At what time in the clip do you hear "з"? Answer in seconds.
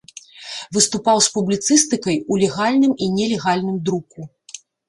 1.25-1.29